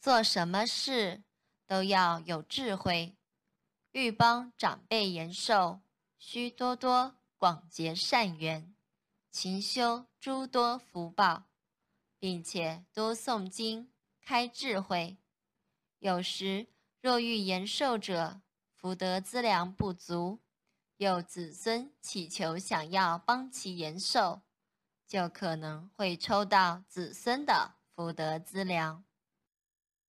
[0.00, 1.22] 做什么事
[1.66, 3.16] 都要有智慧。
[3.92, 5.80] 欲帮长辈延寿，
[6.18, 8.74] 需多多广结善缘，
[9.30, 11.44] 勤修诸多福报，
[12.18, 13.90] 并且多诵经
[14.22, 15.18] 开智慧。
[15.98, 16.68] 有时，
[17.02, 18.40] 若欲延寿者
[18.74, 20.38] 福德资粮不足，
[20.96, 24.40] 有子孙祈求想要帮其延寿，
[25.06, 29.04] 就可能会抽到子孙的福德资粮。